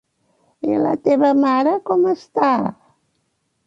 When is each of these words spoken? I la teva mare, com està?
I 0.69 0.77
la 0.85 0.95
teva 1.09 1.31
mare, 1.43 1.77
com 1.93 2.11
està? 2.17 2.53